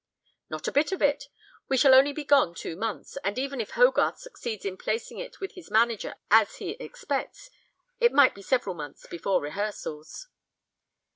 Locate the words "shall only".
1.77-2.11